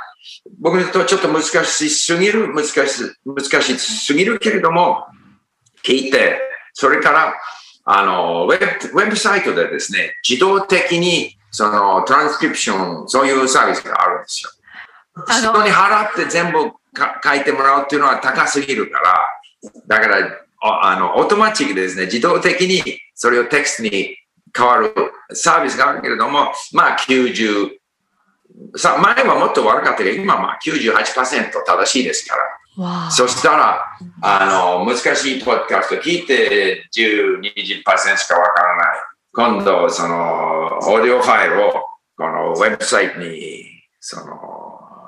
[0.60, 2.76] 僕にとちょっと難しすぎる、難し
[3.26, 5.06] 難しすぎるけれども、
[5.84, 6.42] 聞いて、
[6.74, 7.34] それから、
[7.86, 14.52] あの、ウェブ、ウェブサイトでですね、自動的に、その、トランスクリプション、そういうサービスがあるんですよ。
[15.26, 16.72] 人に払って全部
[17.24, 19.26] 書いてもらうっていうのは高すぎるから、
[19.88, 20.18] だから、
[20.62, 24.18] あの、オートマチックでですね、自動的にそれをテキストに
[24.56, 24.94] 変わる
[25.34, 27.70] サービスがあるけれども、まあ90、
[28.76, 32.44] さ前はもっと悪かったけど、今はまあ98%正しいですから。
[33.12, 33.84] そしたら、
[34.22, 38.88] あの、難しいポッドキャスト聞いて10、20%しかわからない。
[39.34, 41.72] 今度、その、オーディオファイルを、
[42.16, 43.66] このウェブサイトに、
[44.00, 44.57] その、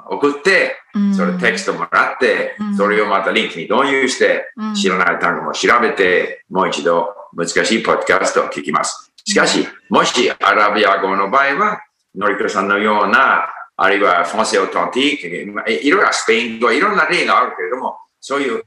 [0.09, 0.75] 送って、
[1.15, 9.11] それテキストもらって、それをまたリンクに導入して、知らない単語も調べて、もう一度難しいポッドキャストを聞きます。
[9.23, 11.81] しかし、もしアラビア語の場合は、
[12.15, 18.63] のりこさんのような、あるいはフォンセオトンティーク、いろいろスペイン語、いろんな例があるけれども、そういう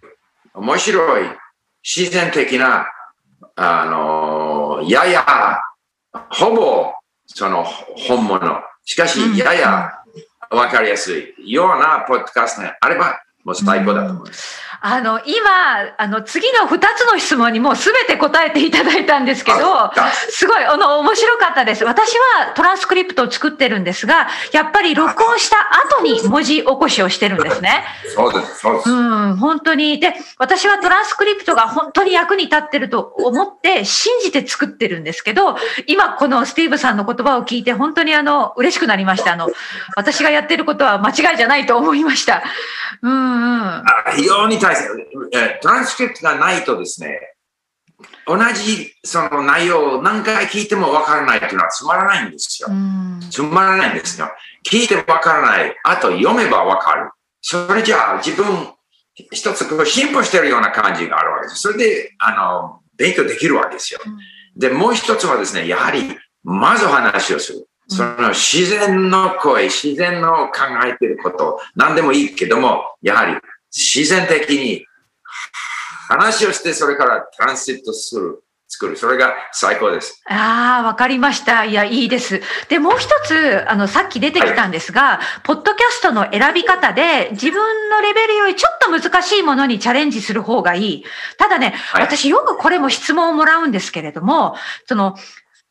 [0.55, 1.28] 面白い、
[1.83, 2.87] 自然的な、
[3.57, 5.59] あの、やや、
[6.31, 6.92] ほぼ、
[7.26, 10.01] その本物、しかし、やや、
[10.52, 14.61] わかりやすいようなポッドキャストがあればもう最高だと思います。
[14.85, 19.59] あの、今、あの、次の2つの質問にもう全て答えていただいたんですけど、
[20.28, 21.85] すごい、あの、面白かったです。
[21.85, 25.57] 私はトランスクリプトを作ってるんですが、やっぱり録音した
[25.96, 27.85] 後に文字起こしをしてるんですね。
[28.14, 28.90] そうです、そうです。
[28.90, 30.00] うん、本当に。
[30.00, 39.33] で、私はトランスクリプトが本当に役に立ってると思って信じて作ってるんですけど、今このスティーブさんの言葉を聞いて本当にあの、嬉しくなりました。
[39.33, 39.48] あの、
[39.96, 42.42] 私がやってることは間違いじゃないと思いました。
[43.02, 44.16] うんうん。
[44.16, 44.88] 非常に大切。
[45.61, 47.18] トランスクリプトがないとですね、
[48.27, 52.68] 同じその内容を何回聞いてもわからないというのはつまらないんですよ。
[53.31, 54.29] つまらないんですよ。
[54.68, 55.75] 聞いてもわからない。
[55.85, 57.11] あと読めばわかる。
[57.40, 58.73] それじゃあ自分
[59.31, 61.61] 一つ進歩してるような感じがあるわけです。
[61.61, 64.01] それで、あの、勉強できるわけですよ。
[64.57, 67.68] で、もう一つはですね、やはり、まず話をする。
[67.88, 73.37] その自然の声、自然の考えていること、何でもいいけども、やはり
[73.75, 74.87] 自然的に
[76.09, 78.42] 話をして、それからトランシットする。
[78.73, 78.97] 作る。
[78.97, 80.23] それが最高です。
[80.27, 81.64] ああ、わかりました。
[81.66, 82.40] いや、いいです。
[82.68, 91.05] で、もう一つ、あの、さっき出てきたんですが、はい、ポッドキャストの選び方で、自分のレベルよりちょっと難しいものにチャレンジする方がいい。
[91.37, 95.16] ただね、はい、私よくこれも質問をもらうんですけれども、その、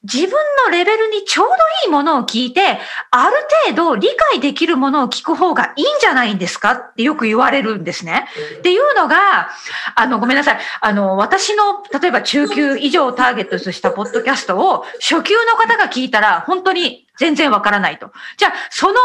[0.04, 0.32] 自分
[0.66, 1.54] のレベルにちょうど
[1.86, 2.80] いいものを聞いて、
[3.12, 3.36] ある
[3.66, 8.26] 程度理解できるものを聞く方がいいんじゃないんですかってよく言われるんですね。
[8.60, 9.50] っていうのが、
[9.96, 10.60] あの、ごめんなさい。
[10.82, 18.12] あの、私の、例えば中級以上をターゲットとしたポッドキャストを初級の方が聞いたら、本当に全然わからないと。
[18.38, 18.96] じゃあ、その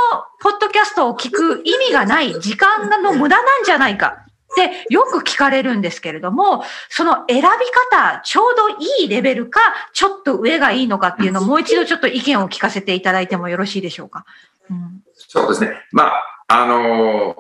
[0.41, 4.26] ポッドキャストを聞く意味がない時間の無駄なんじゃないか。
[4.65, 7.43] ってよく聞かれるんですけれども、その選び
[7.91, 8.69] 方、ちょうど
[9.03, 9.61] いいレベルか、
[9.93, 14.25] ちょっと上がいいのかっていうのをもう一度ちょっと意見を聞かせていただいてもよろしいでしょうか。
[14.71, 15.73] うん、そうですね。
[15.93, 16.15] まあ、
[16.49, 17.37] あの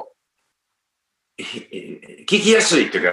[1.38, 3.12] 聞きやすいという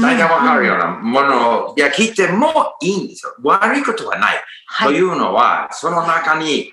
[0.00, 3.34] 大体わかるようなものを、いや、聞いてもいいんですよ。
[3.42, 4.42] 悪いことはない。
[4.66, 6.72] はい、というのは、その中に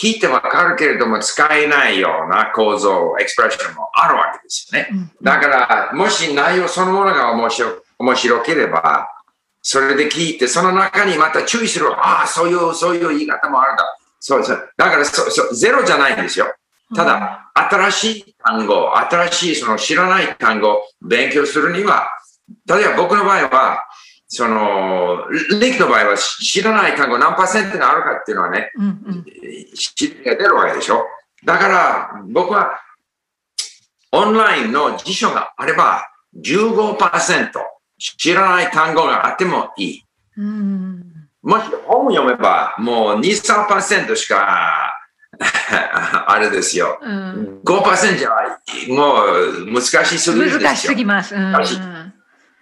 [0.00, 5.10] 聞いてわかるけれども使えないような構造、エクスプレッションもあるわけですよね。
[5.20, 9.08] だから、もし内容そのものが面白面白ければ、
[9.60, 11.90] それで聞いて、その中にまた注意する。
[11.92, 13.84] ああ、そういう、そういう言い方もあるんだ。
[14.20, 14.70] そうそう。
[14.76, 16.46] だからそそ、ゼロじゃないんですよ。
[16.94, 22.08] ただ、新しい単語、新しいその知らない単語を勉強するには、
[22.66, 23.84] 例えば僕の場合は、
[24.28, 25.26] その、
[25.58, 29.24] リクの場合は知らない単語何パーセントがあるかっていうのはね、うんうん、
[29.74, 31.02] 知が出るわけでしょ。
[31.44, 32.78] だから僕は
[34.12, 37.50] オンラインの辞書があれば15%
[37.98, 40.04] 知らない単語があってもいい。
[40.36, 44.92] うん、もし本を読めばもう2、3%しか
[46.26, 46.98] あれですよ。
[47.00, 48.30] うん、5%じゃ
[48.88, 50.68] もう難しすぎるんですよ。
[50.68, 51.34] 難しすぎます。
[51.34, 51.62] うん、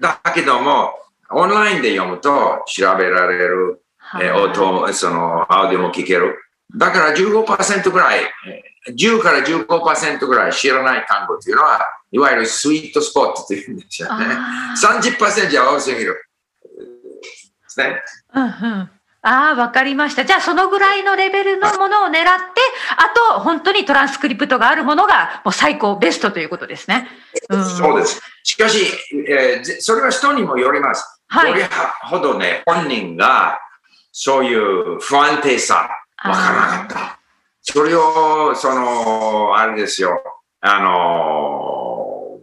[0.01, 0.95] だけども、
[1.31, 3.83] オンラインで読むと調べられる、
[4.21, 6.39] え音、その、アウディも聞ける。
[6.75, 8.21] だから15%ぐらい、
[8.97, 11.81] 10から15%ぐらい知らない単語というのは、
[12.13, 14.27] いわゆるスイートスポットというんですよね。
[14.81, 16.15] 30%じゃ多すぎる。
[16.77, 16.83] で
[17.67, 18.03] すね。
[18.35, 18.91] うんうん
[19.29, 20.25] ああ、わかりました。
[20.25, 22.23] じゃあ、そのぐらいのレベルのものを狙って、
[22.97, 27.09] あと、本当にトランスクリプトがあるものが、もう最高、ベストということですね。
[27.51, 28.23] うん、そうです。
[28.45, 28.87] しかし、
[29.29, 31.16] えー、それは人にもよります。
[31.29, 31.69] はい、どれ
[32.03, 33.59] ほどね、本人が、
[34.13, 35.91] そういう不安定さ、
[36.25, 37.21] わからなかった。
[37.63, 40.23] それを、その、あれですよ、
[40.61, 42.41] あの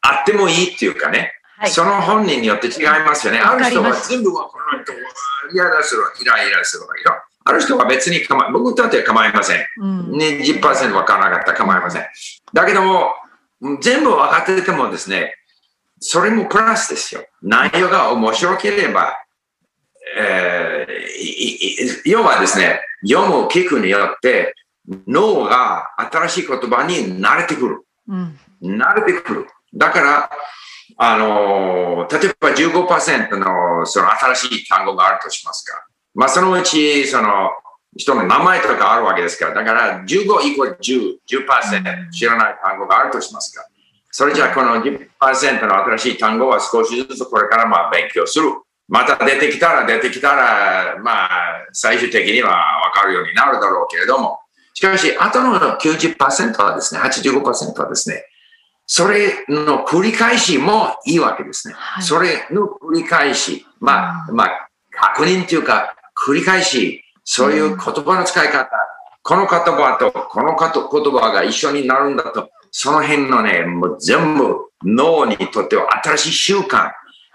[0.00, 3.38] あってもいいっていうかね、はい、その本人によって違いますよね。
[3.38, 4.92] ある人は全部わからないと、
[5.52, 6.82] 嫌だする、イライラする。
[7.44, 9.66] ある人は別に構い、僕にとっては構いません。
[9.78, 12.06] うん、20%わからなかったら構いません。
[12.52, 13.14] だけども、
[13.80, 15.36] 全部分かっててもですね、
[16.02, 17.24] それもプラスですよ。
[17.42, 19.16] 内容が面白ければ、
[20.18, 24.54] えー、要はですね、読む、聞くによって、
[25.06, 27.86] 脳が新しい言葉に慣れてくる。
[28.08, 29.46] うん、慣れてくる。
[29.72, 30.30] だから、
[30.98, 35.86] あの例えば15%のその新しい単語があるとしますか。
[36.14, 37.50] まあ、そのうち、その、
[37.96, 43.66] 人の名前とかあるわけですから、だから15イコール10、10%知らない単語があるとしますか。
[44.12, 48.50] それじゃあこの10%の新しい単語は少しずつこれからまあ勉強する。
[48.88, 51.30] また出てきたら出てきたら、まあ
[51.72, 54.38] 最終的にはわかるようになるだろうけれども、
[54.74, 58.26] しかし、後の90%はですね、85%はですね、
[58.86, 61.74] それの繰り返しもいいわけですね。
[61.74, 65.94] はい、それの繰り返し、まあ、まあ、確認というか、
[66.26, 68.68] 繰り返し、そういう言葉の使い方、
[69.22, 76.90] この言葉とこの言葉が一緒になるんだとその辺のね、もう全部脳にとっては新しい習慣、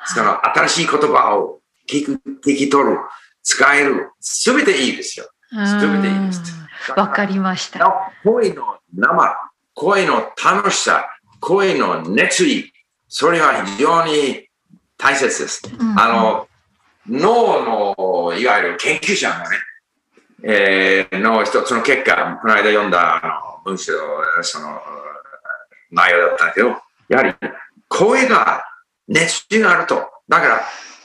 [0.06, 2.98] その新しい言葉を聞く、聞き取る、
[3.44, 5.30] 使える、すべていいですよ。
[5.66, 6.42] すべていいです。
[6.96, 8.12] わかりました。
[8.24, 9.36] 声の生、
[9.76, 11.06] 声の楽しさ、
[11.40, 12.74] 声の熱意、
[13.08, 14.50] それは非常に
[14.98, 15.62] 大切です。
[15.80, 16.48] うん、あの、
[17.08, 19.58] 脳の、いわゆる研究者がね、
[20.44, 23.94] えー、の一つの結果、この間読んだあの文章、
[24.42, 24.82] その
[25.92, 26.76] 内容だったんだけど、
[27.10, 27.34] やはり
[27.88, 28.64] 声が
[29.08, 29.96] 熱意があると。
[30.28, 30.62] だから、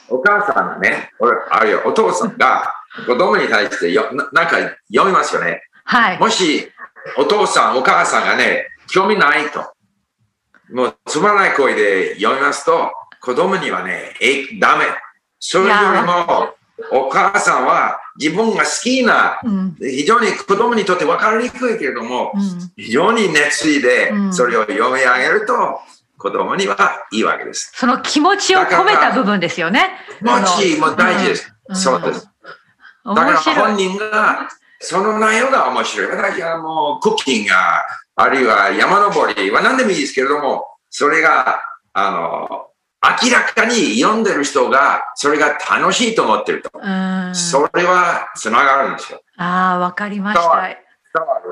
[0.09, 1.11] お母さんがね、
[1.49, 2.73] あるいはお父さんが
[3.05, 4.57] 子供に対してよななんか
[4.93, 5.61] 読みますよね。
[5.85, 6.19] はい。
[6.19, 6.71] もし、
[7.17, 9.73] お父さん、お母さんがね、興味ないと、
[10.71, 12.91] もうつまらない声で読みますと、
[13.21, 14.85] 子供にはね、え、ダメ。
[15.39, 16.55] それよりも、
[16.91, 25.79] お母さんは自分が好きな、うん、非常に子供にとって分かりにくいけれども、うん、非常に熱意でそれを読み上げると、
[26.17, 27.71] 子供にはいいわけです。
[27.75, 29.89] その気持ちを込めた部分ですよね。
[30.19, 31.53] 気持ちも大事です。
[31.67, 32.29] うん、そうです。
[33.05, 34.47] だから本人が、
[34.79, 36.07] その内容が面白い。
[36.07, 37.51] 私はもうクッキング
[38.15, 41.61] あるいは山登りは何でもいいですけれども、それが、
[41.93, 42.67] あの、
[43.21, 46.71] 明らかに読んでる人がそれが楽しいと思ってると。
[47.33, 49.21] それはつながるんですよ。
[49.37, 50.82] ああ、わかりました。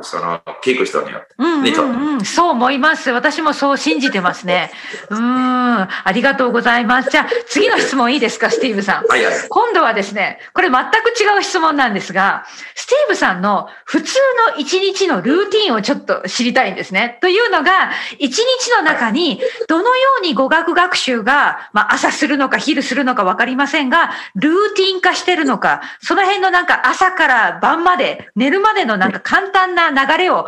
[0.02, 1.36] その、聞く人によって。
[1.38, 3.12] うんうんうん、そう思います。
[3.12, 4.72] 私もそう信じてますね。
[5.10, 7.12] うん、ありがとうございます。
[7.12, 9.06] じゃあ、次の質問いいですか、スティーブさん。
[9.08, 9.36] はいはい。
[9.50, 12.46] 今度はですね、これ全く違う質問なんですが、
[12.76, 14.20] スティーブさんの普通
[14.50, 17.20] の一日のルーティンをちょっと知りたいんですね。
[17.22, 30.48] というのが、一日の中に、どのように語学学習が、まあ、朝するのか昼するのかわかりませんが、ルーティン化してるのか、その辺のなんか朝から晩まで、寝るまでのなんか簡単単な流れを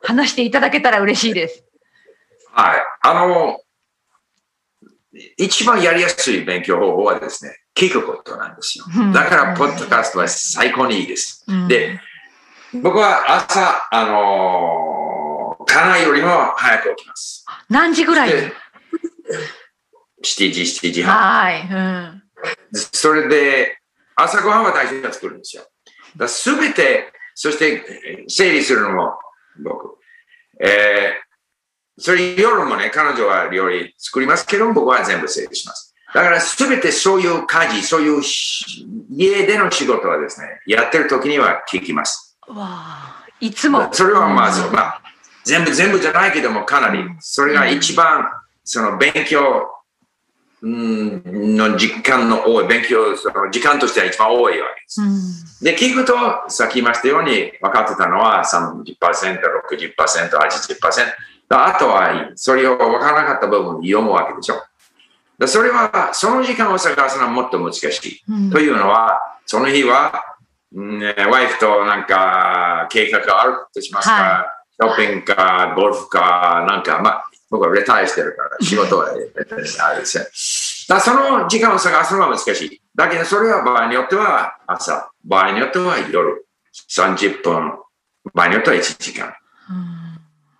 [0.00, 1.64] 話していただけたら嬉しいです。
[2.52, 2.82] はい。
[3.02, 3.60] あの、
[5.36, 8.84] 一番やりやすい勉強方法はですね、聞くことなんですよ。
[9.12, 11.44] だから、ポッドキャストは最高にいいです。
[11.68, 12.00] で、
[12.82, 17.44] 僕は朝、あのー、かなよりも早く起きます。
[17.68, 18.52] 何時ぐらい ?7
[20.22, 21.16] 時、7時半。
[21.16, 21.68] はい。
[21.68, 22.22] うん、
[22.72, 23.78] それで、
[24.16, 25.64] 朝ごはんは大事に作るんですよ。
[26.28, 29.18] すべてそして整理するのも
[29.62, 29.98] 僕。
[30.60, 35.94] えー、それ夜もね、彼女は料理作りますけど、僕は全部整理します。
[36.14, 38.22] だからすべてそういう家事、そういう
[39.10, 42.38] 家での仕事はですね、やってる時には聞きます。
[42.46, 43.92] わいつも。
[43.92, 45.02] それはまず、まあ、
[45.44, 48.24] 全部全部じゃないけども、かなり、それが一番、
[48.62, 49.73] その勉強
[50.66, 55.02] の時間の多い、勉強、その時間としては一番多いわけです。
[55.02, 56.14] うん、で、聞くと、
[56.48, 61.12] さっき言いましたように、分かってたのは30%、60%、80%。
[61.50, 64.62] あとは、それを分からなかった部分を読むわけでしょ。
[65.46, 68.22] それは、その時間を探すのはもっと難しい。
[68.28, 70.22] うん、というのは、その日は、
[70.72, 74.46] ね、ワイフとなんか計画があるとしますか、は
[74.90, 80.24] い、ショッピングか、ゴルフか、なんか、まあ、僕はレタイしてるから、仕事は、あれですね。
[80.88, 82.82] だその時間を探すのは難しい。
[82.96, 86.48] だけど、それは場合によっては朝、場合によっては夜、
[86.90, 87.78] 30分、
[88.34, 89.32] 場合によっては1時間。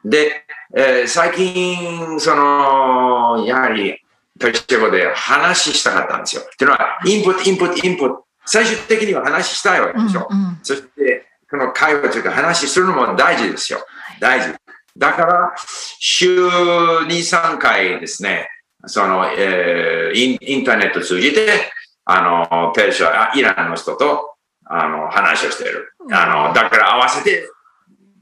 [0.05, 0.45] で、
[0.77, 3.99] えー、最近、その、やはり、
[4.39, 6.43] ペルシャ語で話したかったんですよ。
[6.43, 8.25] っていうのは、インプット、インプット、インプット。
[8.47, 10.29] 最終的には話したいわけでしょ。
[10.31, 13.81] うんうん、そして、この会話というか話するのも大事ですよ。
[14.21, 14.55] 大事。
[14.97, 15.55] だから、
[15.99, 18.49] 週2、3回ですね、
[18.87, 21.73] その、えー、インインターネット通じて、
[22.05, 24.35] あの、ペルシャ、イランの人と、
[24.67, 25.95] あの、話をしている。
[26.13, 27.49] あの、だから合わせて、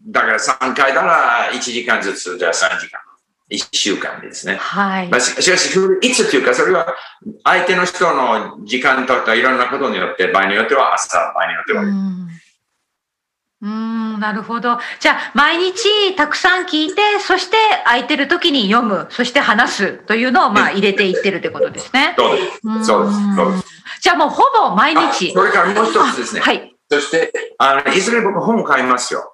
[0.06, 3.00] だから3回なら1時間ずつ、じゃあ3時間。
[3.50, 4.56] 1週間ですね。
[4.56, 5.08] はい。
[5.08, 6.94] まあ、しかし、いつというか、それは
[7.44, 11.84] 相手の人の時間とかいろんなことによって、場合によっては朝、場合によっては。
[13.62, 14.78] うん、なるほど。
[14.98, 22.14] じゃあ、毎日たくさん聞いて、そして空いてる時に読む、そして話すというのを、まあ、入れていってるってことですね。
[22.18, 22.60] そうです。
[22.84, 23.36] そうです。
[23.36, 23.64] そうです。
[24.00, 25.32] じゃあもうほぼ毎日。
[25.32, 26.40] それからもう一つですね。
[26.40, 26.74] はい。
[26.90, 29.32] そして、あの、いずれ僕本買いますよ。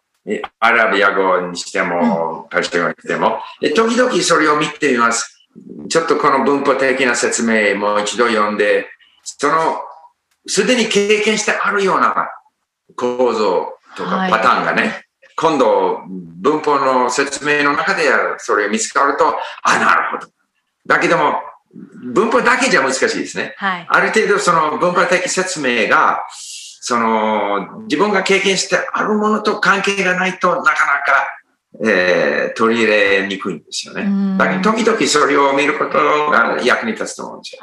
[0.61, 3.41] アラビア語にしても、パシャ語にしても。
[3.63, 5.49] で、時々それを見てみます。
[5.89, 8.89] ちょっとこの文法的な説明もう一度読んで、
[9.23, 9.81] その、
[10.47, 12.31] すでに経験してあるような
[12.95, 14.93] 構造とかパターンがね、はい、
[15.37, 16.01] 今度
[16.41, 18.05] 文法の説明の中で
[18.39, 20.33] それが見つかると、あ、なるほど。
[20.87, 21.35] だけども、
[22.13, 23.55] 文法だけじゃ難しいですね。
[23.59, 26.25] はい、ある程度その文法的説明が、
[26.81, 31.29] その自分が経験してあるものと関係がないとなかなか、
[31.85, 34.39] えー、取り入れにくいんですよね。
[34.39, 35.99] だけど、時々それを見ること
[36.31, 37.61] が役に立つと思うんですよ。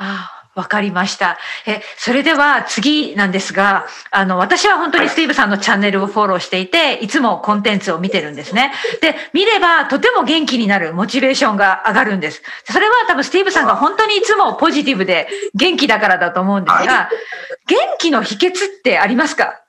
[0.55, 1.37] わかりました。
[1.65, 8.73] え、それでは次なんですが、あの、私は本当にスティーブさんのチャンネルをフォローしていて、いつもコンテンツを見てるんですね。
[9.01, 12.41] で、見ればとても元気になるモチベーションが上がるんです。
[12.63, 17.09] それは多分スティーブさんが本当にいつもポジティブで元気だからだと思うんですが、
[17.67, 19.61] 元気の秘訣ってありますか？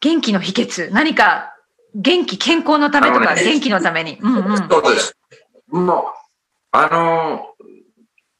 [0.00, 0.92] 元気の秘訣。
[0.92, 1.54] 何か
[1.94, 4.18] 元気、健康のためとか、元気のために。
[4.20, 4.68] うんうん。
[4.68, 5.16] そうです。
[5.70, 6.04] もう、
[6.70, 7.46] あの、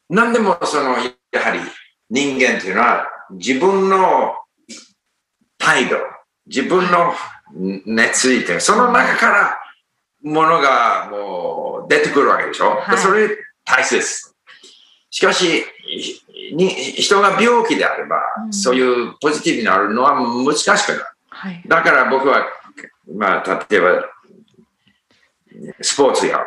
[0.08, 0.96] 何でもその、
[1.32, 1.60] やはり
[2.10, 4.34] 人間っていうのは自分の
[5.58, 5.96] 態度、
[6.46, 7.12] 自分の
[7.86, 9.58] 熱意ってその中から
[10.22, 12.76] ものがもう出てくるわけでしょ？
[12.76, 13.28] はい、それ
[13.64, 14.34] 大切です。
[15.10, 15.64] しかし、
[16.52, 21.04] に人が病気であれば、うん、そういうポジティブになるのは難しくなる。
[21.30, 22.46] はい、だから僕は、
[23.14, 24.04] まあ、例えば、
[25.80, 26.44] スポーツやる、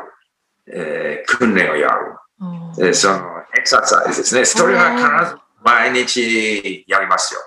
[0.68, 3.18] えー、訓練をやる、うん、その
[3.56, 4.46] エクササイズですね。
[4.46, 7.39] それは必ず毎日やりますよ。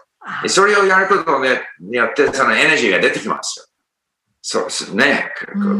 [0.48, 1.40] それをやること
[1.80, 3.66] によって、そのエネルギーが出てきますよ。
[4.40, 5.30] そうですね。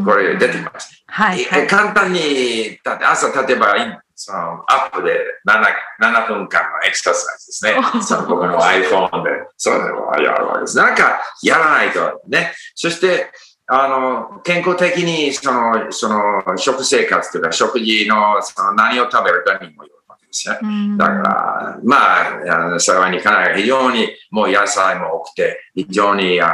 [0.03, 1.03] これ出てきます。
[1.07, 3.75] はい、はい、簡単に、朝、例えば、
[4.15, 5.61] そのアップで 7,
[6.01, 7.75] 7分間のエクササイズですね。
[8.01, 10.77] その僕の iPhone で、それをやるわけです。
[10.77, 12.53] なんか、やらないとね。
[12.75, 13.31] そして、
[13.67, 19.95] あの、健康的に、その、その、食生活というか、食事の、その、何を食べるかにもよ
[20.27, 20.97] ですね。
[20.97, 26.53] だから、まあ、幸いにかなり非常にもう野菜も多くて、非常にあ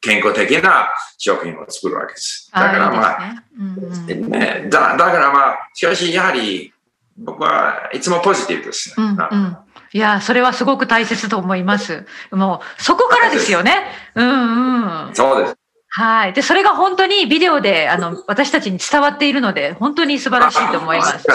[0.00, 2.50] 健康的な食品を作るわけです。
[2.52, 6.72] だからまあ、ねだだからまあ、しかしやはり
[7.16, 8.94] 僕はいつもポジティブですね。
[8.98, 9.56] うんうん
[9.90, 12.04] いや、それはすごく大切と思います。
[12.30, 13.86] もう、そこからですよね。
[14.14, 15.14] うんうん。
[15.14, 15.56] そうです。
[15.98, 16.32] はい。
[16.32, 21.26] で、それが本当にビデオで、あの、私たちに伝わっているので、本当に素晴らしいと思います。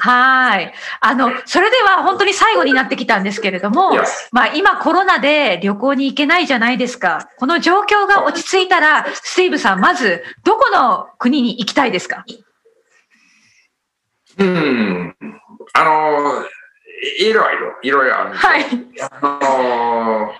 [0.00, 0.74] はい。
[1.00, 3.92] あの、それでは本当に最後になってきたんですけれども、
[4.32, 7.28] まあ、今コロナで旅行に行けないじゃないですか。
[7.38, 12.24] この状況が落ち着いたら、スティーブさん、まず、どこの国に行きたいですか？
[14.38, 15.14] うん。
[15.74, 16.44] あの、
[17.20, 18.64] いろいろ、いろいろあるんですはい。
[19.20, 20.32] あの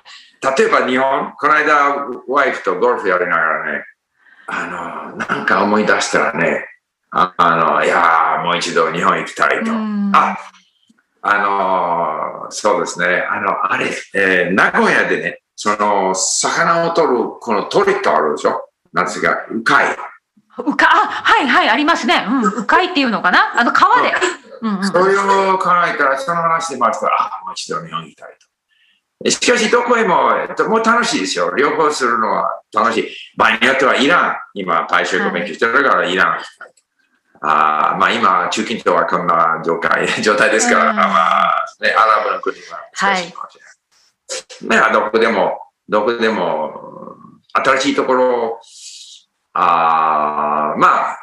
[0.42, 3.84] 例えば日本、この間、ワイフとゴルフやりながらね、
[4.46, 6.66] あの、なんか思い出したらね、
[7.10, 9.70] あの、いやもう一度日本行きたいと。
[10.12, 10.36] あ、
[11.22, 11.38] あ
[12.44, 18.68] の、そうですね、あの、あれ、えー、名古屋でね、その、魚を取る、このトリットあるでしょ？
[18.92, 19.96] なんですが、うかい。
[20.58, 22.26] うか、あ、はいはい、ありますね。
[22.28, 23.58] うん、うかいっていうのかな？
[23.58, 24.12] あの、川で。
[24.62, 28.45] うんうん、それを考えたら、その話でましたら、あ、もう一度日本行きたいと。
[29.24, 30.30] しかし、どこへも、
[30.68, 31.54] もう楽しいですよ。
[31.56, 33.08] 旅行するのは楽しい。
[33.36, 36.72] 場合によってはイラン、今、大衆を勉強してるからイラン行きたい。
[37.40, 44.80] あまあ今、中近東はこんな状態 状態ですから、まあ、ね、アラブの国は少しかもしれない。
[44.80, 46.94] はい、どこでも、どこでも、
[47.52, 48.60] 新しいところ、
[49.54, 51.18] あまあ、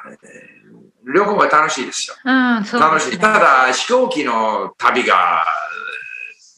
[1.05, 2.15] 旅行は楽しいですよ。
[2.23, 3.19] うん、ね、楽しい。
[3.19, 5.45] ただ、飛行機の旅が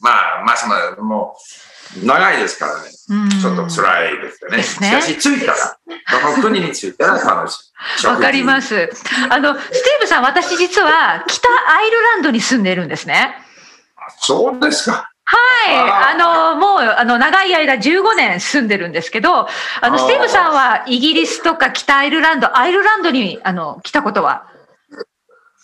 [0.00, 1.36] まあ、まさまも
[2.02, 2.90] う、長いですからね。
[3.40, 4.62] ちょっと辛いですよね。
[4.62, 7.72] しかし、着いたら、その国に着いたら楽し
[8.02, 8.06] い。
[8.06, 8.90] わかります。
[9.30, 13.36] あの、スティーブさん、私実は北アイルランドに住んでるんですね。
[14.18, 15.10] そうですか。
[15.24, 16.14] はい。
[16.14, 19.48] あの、もう、あの、長い間15年住んでるんですけど、
[19.80, 24.46] あの、スティーブさんはイギリスとか北アイルランド、アイルランドに、あの、来たことは？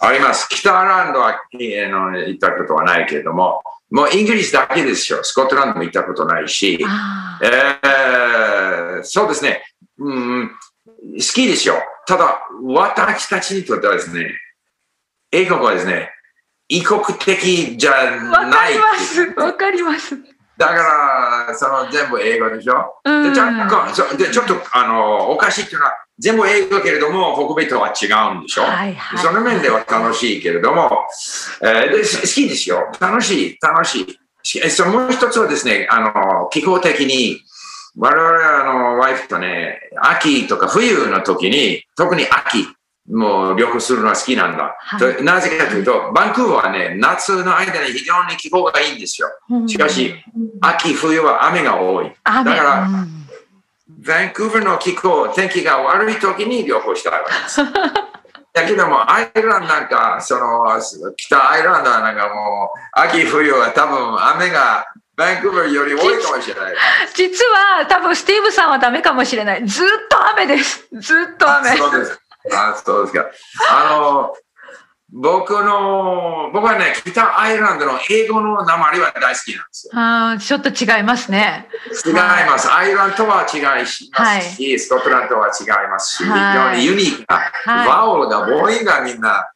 [0.01, 0.49] あります。
[0.49, 3.63] 北アイルランドは、あの、行ったことはないけれども、
[3.93, 5.23] もうイギリスだけですよ。
[5.23, 6.79] スコットランドも行ったことないし、
[7.43, 9.63] えー、そうですね、
[9.99, 10.55] うん、好
[11.35, 11.75] きですよ。
[12.07, 14.35] ただ、私たちにとってはですね、
[15.31, 16.11] 英国はですね、
[16.69, 18.19] 異国的じゃない。
[18.29, 19.21] わかります。
[19.37, 20.17] わかります。
[20.57, 20.75] だか
[21.49, 23.01] ら、その全部英語でしょ？
[23.05, 23.45] うん、でちょ
[24.17, 28.07] でちょっとあのおかしいっていうのは、全部英語けれども、北米とは違
[28.37, 28.63] うんでしょ？
[28.63, 31.09] はいはい、その面では楽しいけれども、
[31.61, 32.93] えー、で好きですよ。
[33.01, 34.71] 楽しい、楽しい。
[34.71, 37.41] そのもう一つはですね、あの気候的に、
[37.97, 42.69] 我々あのワイフとね、秋とか冬の時に、特に秋、
[43.11, 44.77] もう旅行するのは好きなんだ。
[44.79, 49.29] はい、なぜかというと、バンクーバーはね、夏の間に非常に気候がいいんですよ。
[49.67, 50.15] しかし、
[50.61, 52.13] 秋、冬は雨が多い。
[52.25, 52.89] だから、
[54.07, 57.61] バンクーバーの気候、天気が悪い時に旅行したいわけです。
[58.53, 60.67] だけども、アイルランドなんか、その、
[61.17, 64.87] 北アイルランドはなんかもう、秋冬は多分雨が、
[65.17, 66.75] バンクーバーより多いかもしれない。
[67.15, 69.67] 実は多分スティーブさんはダメかもしれない。
[69.67, 70.87] ずっと雨です。
[70.93, 71.77] ずっと雨。
[71.77, 72.21] そうです。
[72.53, 73.27] あ、そうですか。
[73.71, 74.35] あの、
[75.15, 79.93] 僕の、僕はね、北アイルランドの英語の鉛は大好きなんですよ。
[79.95, 81.69] あーちょっと違いますね。
[82.07, 82.73] 違います。
[82.73, 84.43] アイルランドとは違いますし、はい
[84.79, 87.37] スコットランドとは違いますし、はい非常にユニークな、
[87.75, 89.53] はいワオが、母音がみんな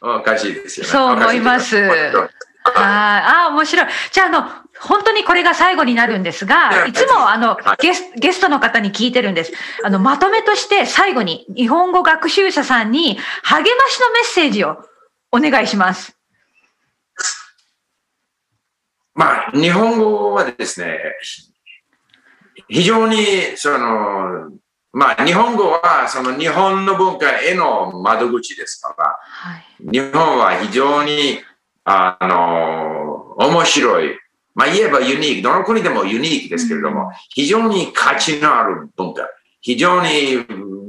[0.00, 0.92] おかしいですよね。
[0.92, 3.86] そう思いますあーあー、面白い。
[4.12, 4.44] じゃあ、あの、
[4.78, 9.52] 本当にこれが最後になるんですが、いつもあのはいゲスゲストの方に聞いてるんです。
[9.84, 14.76] あの、まとめとして最後に日本語学習者さんに励ましのメッセージを
[15.32, 16.16] お願いします。
[19.14, 20.98] まあ、日本語はですね、
[22.68, 23.16] 非常に、
[23.56, 24.50] その、
[24.92, 29.90] まあ、日本語は、その日本の文化への窓口ですから、はい。
[29.90, 31.40] 日本は非常に、
[31.84, 34.18] あの、面白い。
[34.54, 35.42] まあ、言えばユニーク。
[35.42, 39.28] どの国でもユニークですけれども、非常に価値のある文化。
[39.60, 40.80] 非常に、うん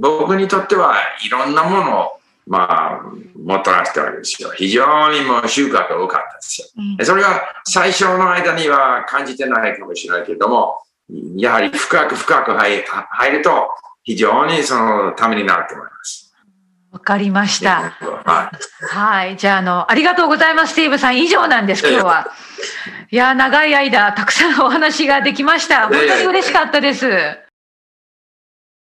[0.00, 2.10] 僕にとってはいろんなものを、
[2.46, 3.02] まあ、
[3.42, 4.50] もたらしてるわけですよ。
[4.54, 6.66] 非常にもう収穫が多かったですよ。
[6.98, 10.78] うんそれが最初の間には感じてないかもしれないけれども、
[11.36, 13.68] やはり深く深く入入ると、
[14.02, 16.34] 非常にそのためになると思います。
[16.92, 17.92] わかりました。
[18.24, 19.36] はいはい。
[19.36, 21.18] じゃあ、あの、ありがとうございます、スティーブさん。
[21.18, 22.30] 以上なんです、今日は。
[23.10, 25.88] いや、長い間、たくさんお話ができました。
[25.88, 27.43] 本当に嬉しかったです。